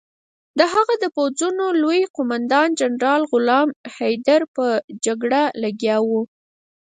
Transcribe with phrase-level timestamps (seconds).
[0.59, 4.65] د هغه د پوځونو لوی قوماندان جنرال غلام حیدر په
[5.05, 6.21] جګړه لګیا وو.